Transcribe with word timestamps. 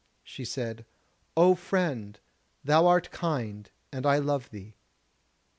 She 0.23 0.45
said: 0.45 0.87
"O 1.37 1.53
friend, 1.53 2.19
thou 2.63 2.87
art 2.87 3.11
kind, 3.11 3.69
and 3.91 4.03
I 4.03 4.17
love 4.17 4.49
thee." 4.49 4.73